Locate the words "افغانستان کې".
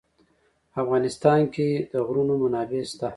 0.83-1.67